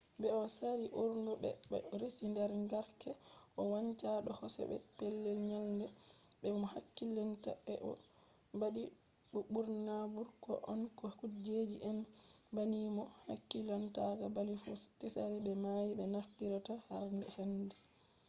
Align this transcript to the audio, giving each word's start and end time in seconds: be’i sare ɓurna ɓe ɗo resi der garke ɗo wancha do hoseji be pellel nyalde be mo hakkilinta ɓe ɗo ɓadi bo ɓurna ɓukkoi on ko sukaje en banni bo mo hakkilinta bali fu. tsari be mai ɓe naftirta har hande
be’i 0.21 0.43
sare 0.57 0.83
ɓurna 0.95 1.31
ɓe 1.41 1.49
ɗo 1.69 1.77
resi 2.01 2.25
der 2.37 2.51
garke 2.71 3.09
ɗo 3.55 3.61
wancha 3.73 4.09
do 4.25 4.31
hoseji 4.39 4.65
be 4.71 4.77
pellel 4.97 5.37
nyalde 5.49 5.85
be 6.39 6.47
mo 6.59 6.65
hakkilinta 6.73 7.51
ɓe 7.65 7.73
ɗo 7.85 7.91
ɓadi 8.59 8.83
bo 9.31 9.39
ɓurna 9.53 9.95
ɓukkoi 10.15 10.57
on 10.71 10.81
ko 10.97 11.05
sukaje 11.17 11.57
en 11.89 11.97
banni 12.55 12.79
bo 12.85 12.89
mo 12.97 13.03
hakkilinta 13.25 14.01
bali 14.35 14.53
fu. 14.63 14.71
tsari 14.99 15.37
be 15.45 15.51
mai 15.63 15.89
ɓe 15.97 16.03
naftirta 16.13 16.73
har 16.87 17.05
hande 17.35 17.75